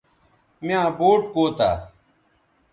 میاں 0.65 0.87
بوٹ 0.97 1.21
کوتہ 1.33 1.69